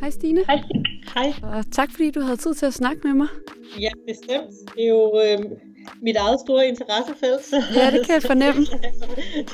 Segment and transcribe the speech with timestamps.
[0.00, 0.40] Hej Stine.
[0.46, 0.60] Hej.
[1.14, 1.32] Hej.
[1.42, 3.28] Og tak fordi du havde tid til at snakke med mig.
[3.80, 4.50] Ja, bestemt.
[4.76, 5.38] Det er jo øh,
[6.02, 7.44] mit eget store interessefelt.
[7.44, 8.60] Så Ja, det kan jeg fornemme.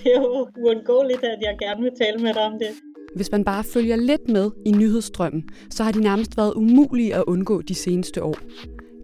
[0.04, 2.68] det er jo uundgåeligt, at jeg gerne vil tale med dig om det.
[3.16, 7.24] Hvis man bare følger lidt med i nyhedsstrømmen, så har de nærmest været umulige at
[7.26, 8.36] undgå de seneste år.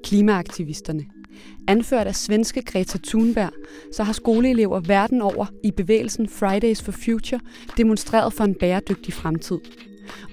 [0.05, 1.05] Klimaaktivisterne.
[1.69, 3.53] Anført af svenske Greta Thunberg,
[3.93, 7.41] så har skoleelever verden over i bevægelsen Fridays for Future
[7.77, 9.59] demonstreret for en bæredygtig fremtid.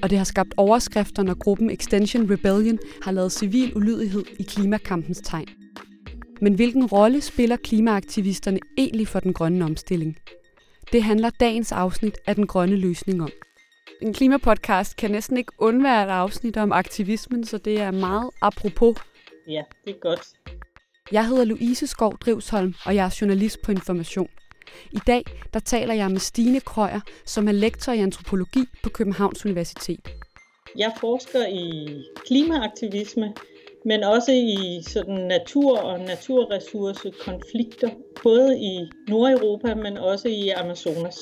[0.02, 5.22] Og det har skabt overskrifter, når gruppen Extension Rebellion har lavet civil ulydighed i klimakampens
[5.24, 5.48] tegn.
[6.42, 10.18] Men hvilken rolle spiller klimaaktivisterne egentlig for den grønne omstilling?
[10.92, 13.30] Det handler dagens afsnit af Den Grønne Løsning om.
[14.02, 18.98] En klimapodcast kan næsten ikke undvære et afsnit om aktivismen, så det er meget apropos.
[19.48, 20.22] Ja, det er godt.
[21.12, 24.30] Jeg hedder Louise Skov Drivsholm, og jeg er journalist på Information.
[24.92, 25.24] I dag
[25.54, 30.10] der taler jeg med Stine Krøyer, som er lektor i antropologi på Københavns Universitet.
[30.78, 31.88] Jeg forsker i
[32.28, 33.34] klimaaktivisme,
[33.86, 37.90] men også i sådan natur- og naturressourcekonflikter,
[38.24, 41.18] både i Nordeuropa, men også i Amazonas.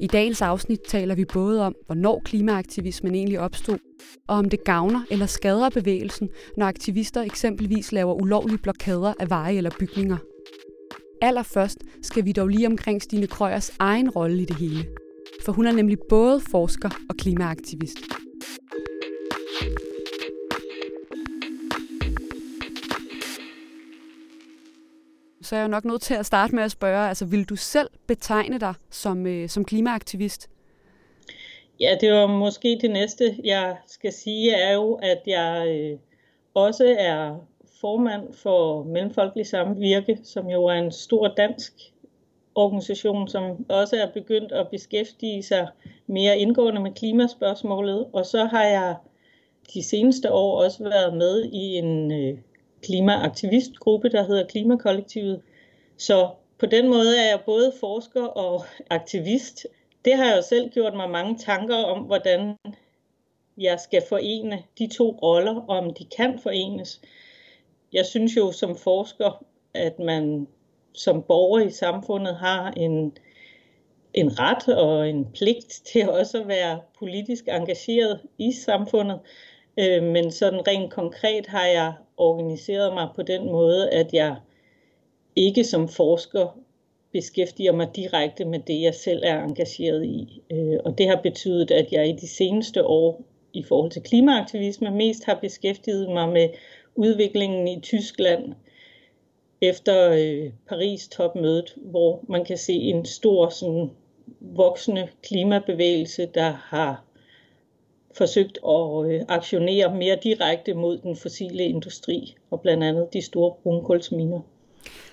[0.00, 3.78] I dagens afsnit taler vi både om, hvornår klimaaktivismen egentlig opstod,
[4.26, 9.56] og om det gavner eller skader bevægelsen, når aktivister eksempelvis laver ulovlige blokader af veje
[9.56, 10.16] eller bygninger.
[11.22, 14.86] Allerførst skal vi dog lige omkring Stine Krøyers egen rolle i det hele.
[15.44, 17.98] For hun er nemlig både forsker og klimaaktivist.
[25.42, 27.56] Så er jeg jo nok nødt til at starte med at spørge, altså vil du
[27.56, 30.50] selv betegne dig som, øh, som klimaaktivist?
[31.80, 35.98] Ja, det var måske det næste, jeg skal sige, er jo, at jeg øh,
[36.54, 37.36] også er
[37.80, 41.72] formand for Mellemfolkelig Samvirke, som jo er en stor dansk
[42.54, 45.68] organisation, som også er begyndt at beskæftige sig
[46.06, 48.06] mere indgående med klimaspørgsmålet.
[48.12, 48.96] Og så har jeg
[49.74, 52.38] de seneste år også været med i en øh,
[52.82, 55.40] klimaaktivistgruppe, der hedder Klimakollektivet.
[55.96, 59.66] Så på den måde er jeg både forsker og aktivist.
[60.04, 62.56] Det har jeg jo selv gjort mig mange tanker om, hvordan
[63.58, 67.00] jeg skal forene de to roller, og om de kan forenes.
[67.92, 70.48] Jeg synes jo som forsker, at man
[70.92, 73.16] som borger i samfundet har en,
[74.14, 79.20] en ret og en pligt til også at være politisk engageret i samfundet.
[79.78, 84.36] Øh, men sådan rent konkret har jeg organiseret mig på den måde, at jeg
[85.38, 86.58] ikke som forsker
[87.12, 90.42] beskæftiger mig direkte med det, jeg selv er engageret i.
[90.50, 93.22] Øh, og det har betydet, at jeg i de seneste år
[93.52, 96.48] i forhold til klimaaktivisme mest har beskæftiget mig med
[96.94, 98.52] udviklingen i Tyskland
[99.60, 103.90] efter øh, Paris-topmødet, hvor man kan se en stor sådan,
[104.40, 107.04] voksende klimabevægelse, der har
[108.14, 113.54] forsøgt at øh, aktionere mere direkte mod den fossile industri, og blandt andet de store
[113.62, 114.40] brunkulsminer.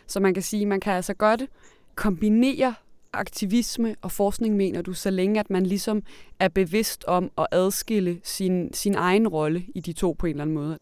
[0.08, 1.42] Så man kan sige, at man kan altså godt
[1.96, 2.74] kombinere
[3.14, 6.04] aktivisme og forskning, mener du, så længe at man ligesom
[6.40, 10.42] er bevidst om at adskille sin, sin egen rolle i de to på en eller
[10.42, 10.78] anden måde?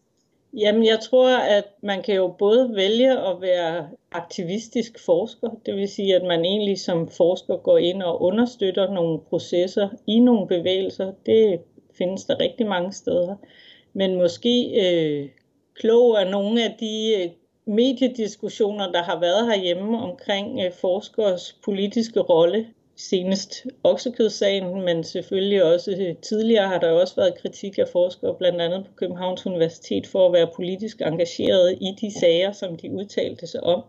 [0.56, 5.88] Jamen, jeg tror, at man kan jo både vælge at være aktivistisk forsker, det vil
[5.88, 11.12] sige, at man egentlig som forsker går ind og understøtter nogle processer i nogle bevægelser.
[11.26, 11.60] Det
[11.98, 13.36] findes der rigtig mange steder.
[13.92, 14.54] Men måske
[14.84, 15.28] øh,
[15.74, 17.30] klog af nogle af de øh,
[17.66, 22.66] mediediskussioner, der har været herhjemme omkring øh, forskers politiske rolle,
[22.96, 28.60] senest oksekødssagen, men selvfølgelig også øh, tidligere har der også været kritik af forskere, blandt
[28.60, 33.46] andet på Københavns Universitet, for at være politisk engageret i de sager, som de udtalte
[33.46, 33.82] sig om.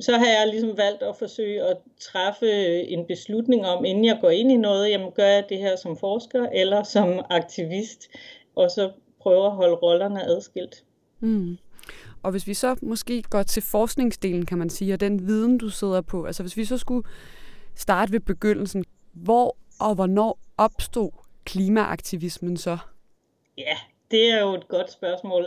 [0.00, 4.18] Så har jeg ligesom valgt at forsøge at træffe øh, en beslutning om, inden jeg
[4.20, 8.08] går ind i noget, jamen gør jeg det her som forsker eller som aktivist,
[8.56, 8.90] og så
[9.20, 10.84] prøver at holde rollerne adskilt.
[11.20, 11.58] Mm.
[12.26, 15.68] Og hvis vi så måske går til forskningsdelen, kan man sige, og den viden, du
[15.68, 17.08] sidder på, altså hvis vi så skulle
[17.74, 21.10] starte ved begyndelsen, hvor og hvornår opstod
[21.44, 22.78] klimaaktivismen så?
[23.58, 23.76] Ja,
[24.10, 25.46] det er jo et godt spørgsmål.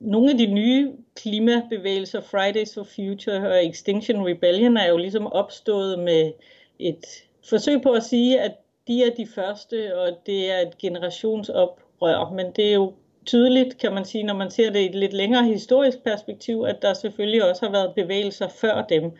[0.00, 5.98] Nogle af de nye klimabevægelser, Fridays for Future og Extinction Rebellion, er jo ligesom opstået
[5.98, 6.32] med
[6.78, 7.04] et
[7.48, 8.52] forsøg på at sige, at
[8.86, 12.92] de er de første, og det er et generationsoprør, men det er jo
[13.28, 16.82] tydeligt, kan man sige, når man ser det i et lidt længere historisk perspektiv, at
[16.82, 19.12] der selvfølgelig også har været bevægelser før dem.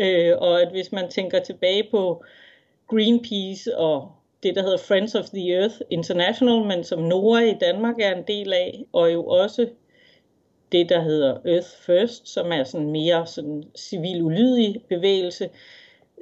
[0.00, 2.24] Øh, og at hvis man tænker tilbage på
[2.86, 4.12] Greenpeace og
[4.42, 8.24] det, der hedder Friends of the Earth International, men som NORA i Danmark er en
[8.26, 9.66] del af, og jo også
[10.72, 15.48] det, der hedder Earth First, som er sådan mere sådan civil ulydig bevægelse,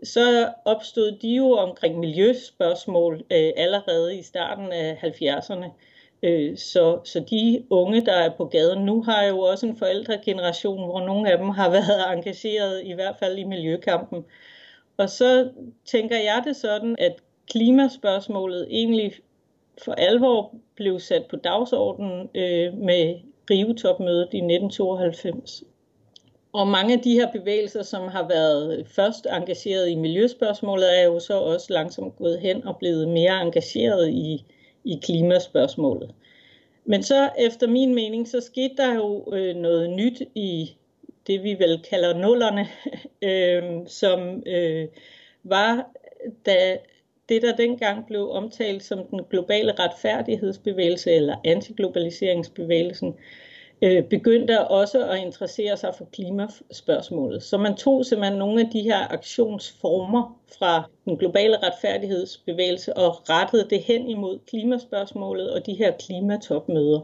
[0.03, 5.71] så opstod de jo omkring miljøspørgsmål øh, allerede i starten af 70'erne.
[6.23, 10.85] Øh, så, så de unge, der er på gaden nu, har jo også en forældregeneration,
[10.85, 14.25] hvor nogle af dem har været engageret i hvert fald i miljøkampen.
[14.97, 15.51] Og så
[15.85, 17.15] tænker jeg det sådan, at
[17.51, 19.13] klimaspørgsmålet egentlig
[19.85, 23.15] for alvor blev sat på dagsordenen øh, med
[23.51, 25.63] Rio-topmødet i 1992.
[26.53, 31.21] Og mange af de her bevægelser, som har været først engageret i miljøspørgsmålet, er jo
[31.21, 34.45] så også langsomt gået hen og blevet mere engageret i,
[34.87, 36.15] i klimaspørgsmålet.
[36.85, 40.77] Men så efter min mening, så skete der jo øh, noget nyt i
[41.27, 42.67] det, vi vel kalder nullerne,
[43.31, 44.89] øh, som øh,
[45.45, 45.91] var,
[46.47, 46.79] da
[47.29, 53.15] det, der dengang blev omtalt som den globale retfærdighedsbevægelse eller antiglobaliseringsbevægelsen, øh,
[53.83, 57.43] Øh, begyndte også at interessere sig for klimaspørgsmålet.
[57.43, 63.67] Så man tog simpelthen nogle af de her aktionsformer fra den globale retfærdighedsbevægelse og rettede
[63.71, 67.01] det hen imod klimaspørgsmålet og de her klimatopmøder.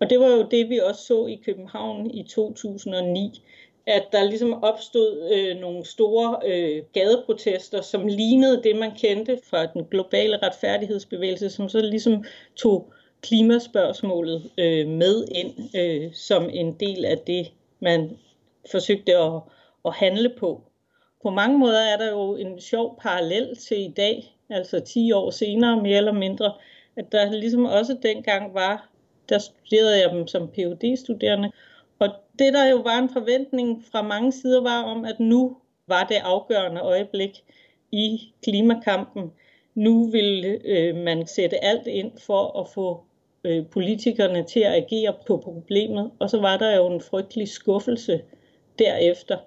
[0.00, 3.42] Og det var jo det, vi også så i København i 2009,
[3.86, 9.66] at der ligesom opstod øh, nogle store øh, gadeprotester, som lignede det, man kendte fra
[9.66, 12.24] den globale retfærdighedsbevægelse, som så ligesom
[12.56, 12.92] tog
[13.22, 18.18] klimaspørgsmålet øh, med ind øh, som en del af det, man
[18.70, 19.40] forsøgte at,
[19.84, 20.62] at handle på.
[21.22, 25.30] På mange måder er der jo en sjov parallel til i dag, altså 10 år
[25.30, 26.52] senere mere eller mindre,
[26.96, 28.88] at der ligesom også dengang var,
[29.28, 31.50] der studerede jeg dem som phd studerende
[31.98, 32.08] og
[32.38, 36.14] det der jo var en forventning fra mange sider var om, at nu var det
[36.14, 37.44] afgørende øjeblik
[37.92, 39.32] i klimakampen.
[39.76, 43.00] Nu vil øh, man sætte alt ind for at få
[43.44, 48.22] øh, politikerne til at agere på problemet, og så var der jo en frygtelig skuffelse
[48.78, 49.38] derefter.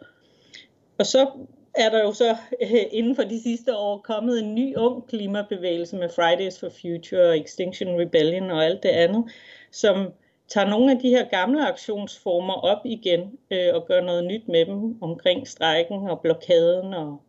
[0.97, 1.27] Og så
[1.75, 5.97] er der jo så øh, inden for de sidste år kommet en ny ung klimabevægelse
[5.97, 9.23] med Fridays for Future og Extinction Rebellion og alt det andet,
[9.71, 10.13] som
[10.47, 14.65] tager nogle af de her gamle aktionsformer op igen øh, og gør noget nyt med
[14.65, 17.21] dem omkring strækken og blokaden og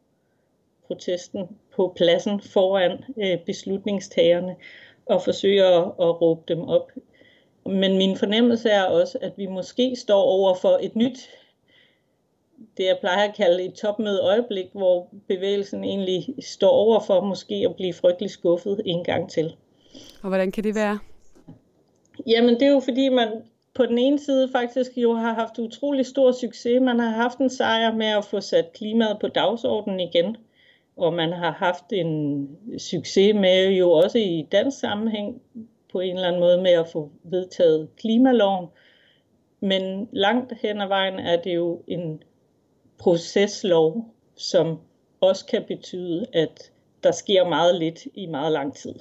[0.90, 4.56] protesten på pladsen foran øh, beslutningstagerne
[5.06, 6.92] og forsøger at, at råbe dem op.
[7.66, 11.18] Men min fornemmelse er også, at vi måske står over for et nyt,
[12.76, 17.54] det jeg plejer at kalde et topmøde øjeblik, hvor bevægelsen egentlig står over for måske
[17.54, 19.56] at blive frygtelig skuffet en gang til.
[20.22, 20.98] Og hvordan kan det være?
[22.26, 23.28] Jamen det er jo fordi man
[23.74, 26.80] på den ene side faktisk jo har haft utrolig stor succes.
[26.80, 30.36] Man har haft en sejr med at få sat klimaet på dagsordenen igen.
[31.00, 32.48] Og man har haft en
[32.78, 35.42] succes med jo også i dansk sammenhæng
[35.92, 38.66] på en eller anden måde med at få vedtaget klimaloven.
[39.60, 42.22] Men langt hen ad vejen er det jo en
[42.98, 44.78] proceslov, som
[45.20, 46.72] også kan betyde, at
[47.02, 48.94] der sker meget lidt i meget lang tid.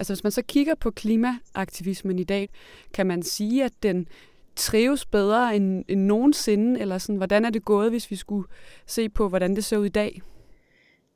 [0.00, 2.48] Altså hvis man så kigger på klimaaktivismen i dag,
[2.94, 4.08] kan man sige, at den
[4.58, 8.48] trives bedre end, end nogensinde, eller sådan, hvordan er det gået, hvis vi skulle
[8.86, 10.20] se på, hvordan det ser ud i dag?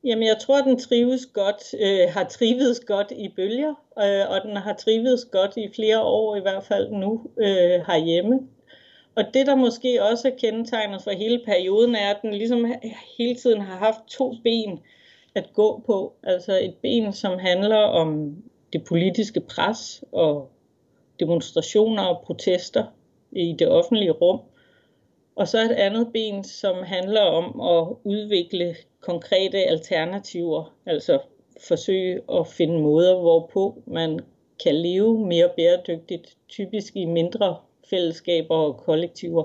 [0.04, 4.56] Jamen, jeg tror, den trives godt, øh, har trives godt i bølger, øh, og den
[4.56, 8.40] har trives godt i flere år, i hvert fald nu øh, herhjemme.
[9.14, 12.66] Og det, der måske også er kendetegnet for hele perioden, er, at den ligesom
[13.18, 14.80] hele tiden har haft to ben
[15.34, 16.12] at gå på.
[16.22, 18.36] Altså et ben, som handler om
[18.72, 20.50] det politiske pres og
[21.20, 22.84] demonstrationer og protester
[23.32, 24.40] i det offentlige rum.
[25.36, 31.18] Og så et andet ben, som handler om at udvikle konkrete alternativer, altså
[31.68, 34.20] forsøge at finde måder, hvorpå man
[34.64, 37.56] kan leve mere bæredygtigt, typisk i mindre
[37.90, 39.44] fællesskaber og kollektiver.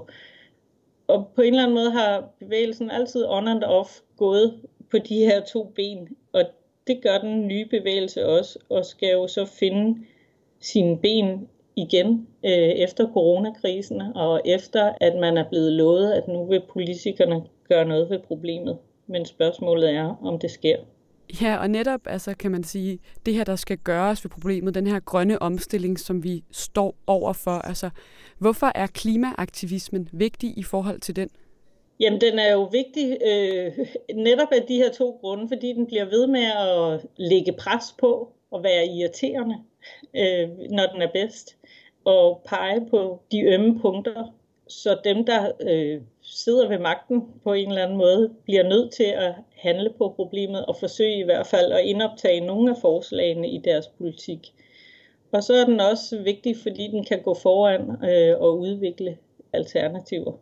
[1.07, 5.19] Og på en eller anden måde har bevægelsen altid on and off gået på de
[5.19, 6.43] her to ben, og
[6.87, 10.05] det gør den nye bevægelse også, og skal jo så finde
[10.59, 16.45] sine ben igen øh, efter coronakrisen, og efter at man er blevet lovet, at nu
[16.45, 18.77] vil politikerne gøre noget ved problemet.
[19.07, 20.77] Men spørgsmålet er, om det sker.
[21.41, 24.87] Ja, og netop altså, kan man sige, det her, der skal gøres ved problemet, den
[24.87, 27.51] her grønne omstilling, som vi står over for.
[27.51, 27.89] Altså,
[28.39, 31.29] hvorfor er klimaaktivismen vigtig i forhold til den?
[31.99, 33.71] Jamen, den er jo vigtig øh,
[34.15, 38.33] netop af de her to grunde, fordi den bliver ved med at lægge pres på
[38.51, 39.55] og være irriterende,
[40.13, 41.57] øh, når den er bedst,
[42.05, 44.33] og pege på de ømme punkter,
[44.67, 49.03] så dem, der øh, sidder ved magten på en eller anden måde, bliver nødt til
[49.03, 53.57] at handle på problemet og forsøge i hvert fald at indoptage nogle af forslagene i
[53.57, 54.53] deres politik.
[55.31, 59.17] Og så er den også vigtig, fordi den kan gå foran øh, og udvikle
[59.53, 60.33] alternativer.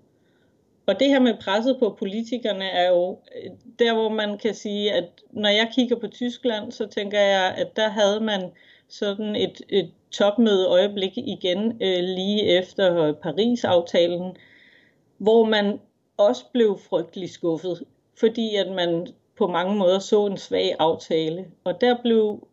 [0.85, 4.91] Og det her med presset på politikerne er jo øh, der, hvor man kan sige,
[4.91, 8.51] at når jeg kigger på Tyskland, så tænker jeg, at der havde man
[8.99, 14.37] sådan et, et topmøde øjeblik igen øh, lige efter Paris-aftalen,
[15.17, 15.79] hvor man
[16.17, 17.83] også blev frygtelig skuffet,
[18.19, 21.45] fordi at man på mange måder så en svag aftale.
[21.63, 22.47] Og der blev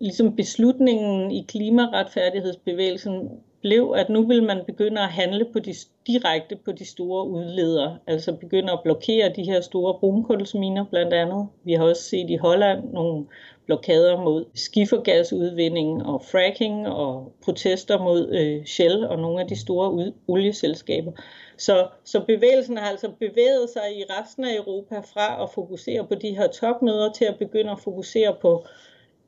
[0.00, 3.30] ligesom beslutningen i klimaretfærdighedsbevægelsen
[3.64, 5.74] blev, at nu vil man begynde at handle på de,
[6.06, 11.48] direkte på de store udledere, altså begynde at blokere de her store brunkulsminer blandt andet.
[11.64, 13.26] Vi har også set i Holland nogle
[13.66, 19.92] blokader mod skifergasudvinding og fracking og protester mod øh, Shell og nogle af de store
[19.92, 21.12] ud, olieselskaber.
[21.56, 26.14] Så, så bevægelsen har altså bevæget sig i resten af Europa fra at fokusere på
[26.14, 28.64] de her topmøder til at begynde at fokusere på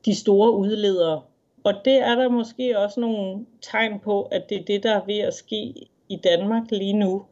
[0.05, 1.23] de store udledere.
[1.67, 5.05] Og det er der måske også nogle tegn på, at det er det, der er
[5.07, 5.75] ved at ske
[6.09, 7.25] i Danmark lige nu.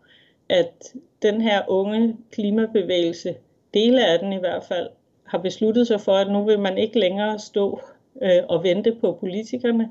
[0.48, 3.34] At den her unge klimabevægelse,
[3.74, 4.88] dele af den i hvert fald,
[5.24, 7.80] har besluttet sig for, at nu vil man ikke længere stå
[8.22, 9.90] øh, og vente på politikerne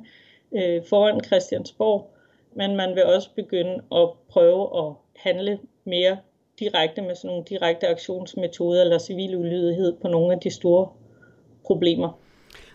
[0.51, 2.09] øh, foran Christiansborg,
[2.53, 6.17] men man vil også begynde at prøve at handle mere
[6.59, 10.88] direkte med sådan nogle direkte aktionsmetoder eller civil ulydighed på nogle af de store
[11.65, 12.23] problemer.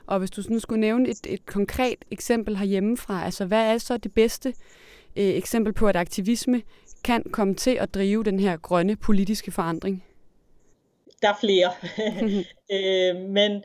[0.08, 3.96] Og hvis du nu skulle nævne et, et konkret eksempel herhjemmefra, altså hvad er så
[3.96, 4.48] det bedste
[5.16, 6.62] øh, eksempel på, at aktivisme
[7.04, 10.04] kan komme til at drive den her grønne politiske forandring?
[11.22, 11.70] Der er flere.
[12.76, 13.62] øh, men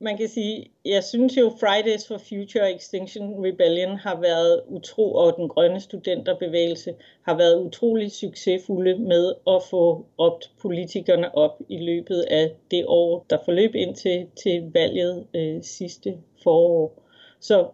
[0.00, 5.36] man kan sige, jeg synes jo Fridays for Future Extinction Rebellion har været utro, og
[5.36, 12.20] den grønne studenterbevægelse har været utrolig succesfulde med at få råbt politikerne op i løbet
[12.20, 17.02] af det år, der forløb ind til, til valget øh, sidste forår.
[17.40, 17.68] Så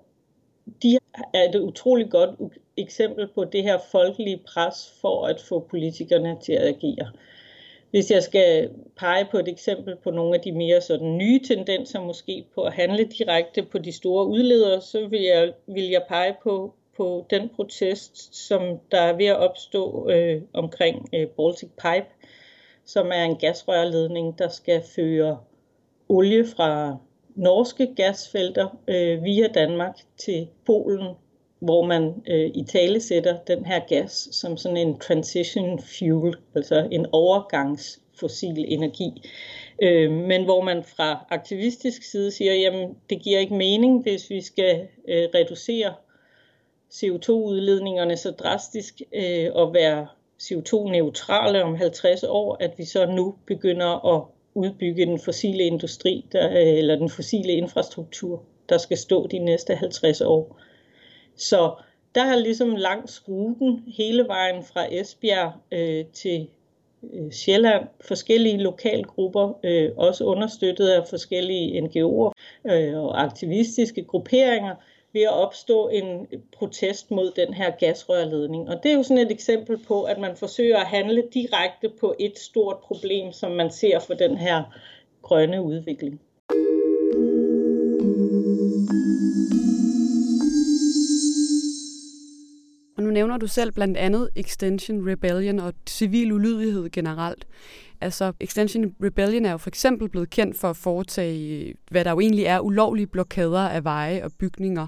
[0.82, 0.98] de
[1.34, 2.30] er et utroligt godt
[2.76, 7.10] eksempel på det her folkelige pres for at få politikerne til at agere.
[7.94, 12.00] Hvis jeg skal pege på et eksempel på nogle af de mere sådan nye tendenser,
[12.00, 16.36] måske på at handle direkte på de store udledere, så vil jeg, vil jeg pege
[16.42, 22.06] på, på den protest, som der er ved at opstå øh, omkring øh, Baltic Pipe,
[22.84, 25.38] som er en gasrørledning, der skal føre
[26.08, 26.96] olie fra
[27.34, 31.14] norske gasfelter øh, via Danmark til Polen,
[31.58, 36.88] hvor man øh, i tale sætter den her gas som sådan en transition fuel, altså
[36.90, 39.22] en overgangs fossil energi.
[39.82, 44.40] Øh, men hvor man fra aktivistisk side siger, jamen det giver ikke mening, hvis vi
[44.40, 45.94] skal øh, reducere
[46.94, 50.06] CO2-udledningerne så drastisk øh, og være
[50.42, 54.22] CO2-neutrale om 50 år, at vi så nu begynder at
[54.54, 59.74] udbygge den fossile industri der, øh, eller den fossile infrastruktur, der skal stå de næste
[59.74, 60.60] 50 år.
[61.36, 61.74] Så
[62.14, 66.48] der har ligesom langs ruten hele vejen fra Esbjerg øh, til
[67.12, 72.32] øh, Sjælland, forskellige lokalgrupper, øh, også understøttet af forskellige NGO'er
[72.72, 74.74] øh, og aktivistiske grupperinger,
[75.12, 78.68] ved at opstå en protest mod den her gasrørledning.
[78.68, 82.14] Og det er jo sådan et eksempel på, at man forsøger at handle direkte på
[82.18, 84.62] et stort problem, som man ser for den her
[85.22, 86.20] grønne udvikling.
[93.14, 97.46] Nævner du selv blandt andet Extension Rebellion og civil ulydighed generelt.
[98.00, 102.20] Altså, Extension Rebellion er jo for eksempel blevet kendt for at foretage, hvad der jo
[102.20, 104.86] egentlig er ulovlige blokader af veje og bygninger.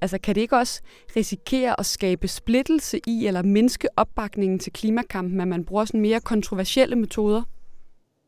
[0.00, 0.80] Altså, kan det ikke også
[1.16, 6.20] risikere at skabe splittelse i eller mindske opbakningen til klimakampen, at man bruger sådan mere
[6.20, 7.42] kontroversielle metoder?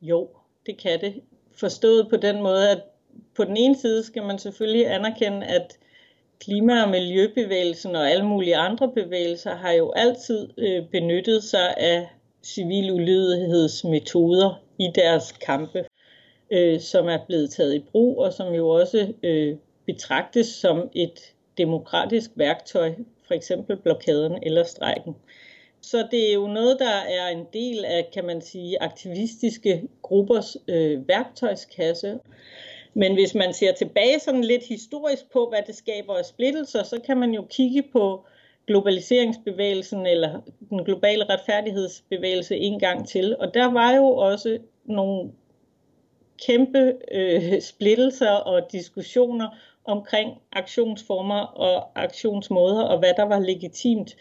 [0.03, 0.29] Jo,
[0.67, 1.15] det kan det.
[1.61, 2.83] Forstået på den måde, at
[3.37, 5.79] på den ene side skal man selvfølgelig anerkende, at
[6.41, 12.09] klima- og miljøbevægelsen og alle mulige andre bevægelser har jo altid øh, benyttet sig af
[12.43, 15.85] civil ulydighedsmetoder i deres kampe,
[16.51, 19.57] øh, som er blevet taget i brug, og som jo også øh,
[19.87, 22.95] betragtes som et demokratisk værktøj,
[23.27, 25.17] for eksempel blokaden eller strejken.
[25.83, 30.57] Så det er jo noget, der er en del af, kan man sige, aktivistiske gruppers
[30.69, 32.19] øh, værktøjskasse.
[32.95, 37.01] Men hvis man ser tilbage sådan lidt historisk på, hvad det skaber af splittelser, så
[37.07, 38.25] kan man jo kigge på
[38.67, 43.37] globaliseringsbevægelsen eller den globale retfærdighedsbevægelse en gang til.
[43.39, 45.31] Og der var jo også nogle
[46.47, 49.49] kæmpe øh, splittelser og diskussioner
[49.85, 54.17] omkring aktionsformer og aktionsmåder og hvad der var legitimt.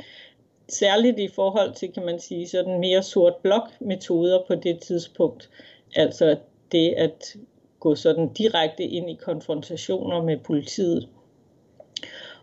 [0.68, 5.50] Særligt i forhold til, kan man sige, sådan mere sort-blok metoder på det tidspunkt.
[5.96, 6.38] Altså
[6.72, 7.36] det at
[7.80, 11.10] gå sådan direkte ind i konfrontationer med politiet.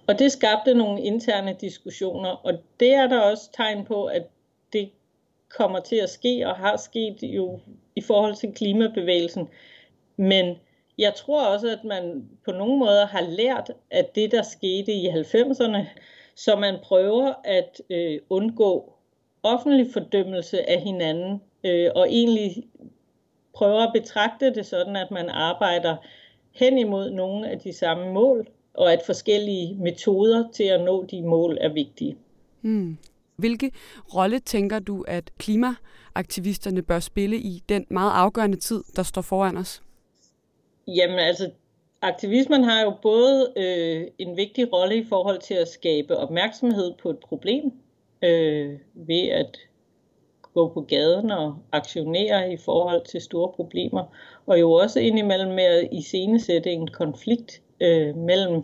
[0.07, 4.23] Og det skabte nogle interne diskussioner, og det er der også tegn på, at
[4.73, 4.91] det
[5.49, 7.61] kommer til at ske og har sket jo
[7.97, 9.49] i forhold til klimabevægelsen.
[10.17, 10.57] Men
[10.99, 15.09] jeg tror også, at man på nogle måder har lært at det, der skete i
[15.09, 15.87] 90'erne,
[16.35, 18.93] så man prøver at øh, undgå
[19.43, 22.65] offentlig fordømmelse af hinanden, øh, og egentlig
[23.57, 25.97] prøver at betragte det sådan, at man arbejder
[26.53, 31.23] hen imod nogle af de samme mål, og at forskellige metoder til at nå de
[31.23, 32.17] mål er vigtige.
[32.61, 32.99] Hmm.
[33.37, 33.71] Hvilke
[34.15, 39.57] rolle tænker du, at klimaaktivisterne bør spille i den meget afgørende tid, der står foran
[39.57, 39.83] os?
[40.87, 41.51] Jamen altså,
[42.03, 47.11] aktivismen har jo både øh, en vigtig rolle i forhold til at skabe opmærksomhed på
[47.11, 47.73] et problem,
[48.23, 49.59] øh, ved at
[50.57, 54.05] gå på gaden og aktionere i forhold til store problemer,
[54.47, 58.63] og jo også indimellem med at iscenesætte en konflikt øh, mellem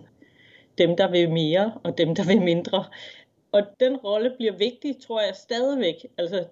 [0.78, 2.84] dem, der vil mere, og dem, der vil mindre.
[3.52, 6.06] Og den rolle bliver vigtig, tror jeg, stadigvæk.
[6.18, 6.44] Altså,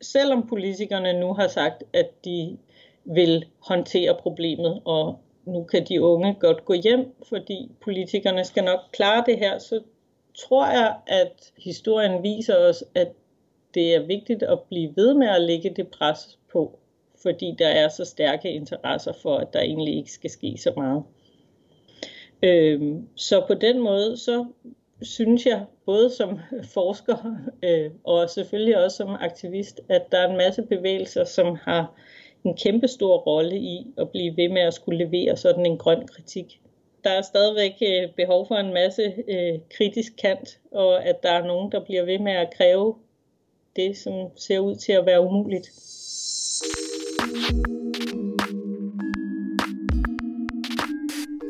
[0.00, 2.58] selvom politikerne nu har sagt, at de
[3.04, 8.80] vil håndtere problemet, og nu kan de unge godt gå hjem, fordi politikerne skal nok
[8.92, 9.80] klare det her, så
[10.38, 13.12] tror jeg, at historien viser os, at
[13.74, 16.78] det er vigtigt at blive ved med at lægge det pres på,
[17.22, 21.02] fordi der er så stærke interesser for, at der egentlig ikke skal ske så meget.
[22.42, 24.46] Øhm, så på den måde, så
[25.02, 26.38] synes jeg, både som
[26.74, 31.94] forsker øh, og selvfølgelig også som aktivist, at der er en masse bevægelser, som har
[32.44, 36.06] en kæmpe stor rolle i at blive ved med at skulle levere sådan en grøn
[36.06, 36.60] kritik.
[37.04, 41.46] Der er stadigvæk øh, behov for en masse øh, kritisk kant, og at der er
[41.46, 42.94] nogen, der bliver ved med at kræve
[43.78, 45.66] det, som ser ud til at være umuligt.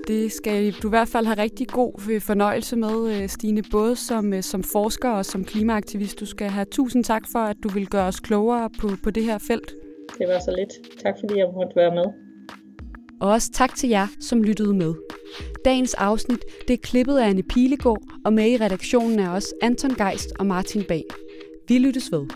[0.08, 4.32] Det skal du i hvert fald have rigtig god fornøjelse med, øh, Stine, både som,
[4.32, 6.20] øh, som forsker og som klimaaktivist.
[6.20, 9.24] Du skal have tusind tak for, at du vil gøre os klogere på, på det
[9.24, 9.74] her felt.
[10.18, 11.00] Det var så lidt.
[11.02, 12.04] Tak fordi jeg måtte være med.
[13.20, 14.94] Og også tak til jer, som lyttede med.
[15.64, 19.94] Dagens afsnit det er klippet af Anne Pilegaard, og med i redaktionen er også Anton
[19.94, 21.04] Geist og Martin Bag.
[21.68, 22.26] Vi lyttes ved.